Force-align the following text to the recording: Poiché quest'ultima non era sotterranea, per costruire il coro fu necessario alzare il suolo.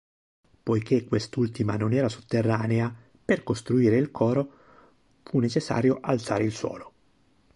Poiché 0.63 1.03
quest'ultima 1.05 1.75
non 1.77 1.93
era 1.93 2.09
sotterranea, 2.09 2.91
per 3.23 3.43
costruire 3.43 3.97
il 3.97 4.09
coro 4.09 4.53
fu 5.21 5.37
necessario 5.37 5.99
alzare 6.01 6.43
il 6.43 6.51
suolo. 6.51 6.93